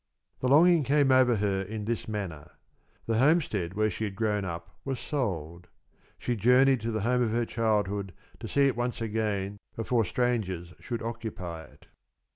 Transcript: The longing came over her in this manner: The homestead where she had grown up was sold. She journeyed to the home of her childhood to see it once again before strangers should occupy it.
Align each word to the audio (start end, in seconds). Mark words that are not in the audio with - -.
The 0.39 0.47
longing 0.49 0.81
came 0.83 1.11
over 1.11 1.35
her 1.35 1.61
in 1.61 1.85
this 1.85 2.07
manner: 2.07 2.53
The 3.05 3.19
homestead 3.19 3.75
where 3.75 3.91
she 3.91 4.03
had 4.05 4.15
grown 4.15 4.45
up 4.45 4.75
was 4.83 4.99
sold. 4.99 5.67
She 6.17 6.35
journeyed 6.35 6.81
to 6.81 6.89
the 6.89 7.01
home 7.01 7.21
of 7.21 7.29
her 7.29 7.45
childhood 7.45 8.11
to 8.39 8.47
see 8.47 8.61
it 8.65 8.75
once 8.75 8.99
again 8.99 9.59
before 9.75 10.03
strangers 10.03 10.73
should 10.79 11.03
occupy 11.03 11.65
it. 11.65 11.85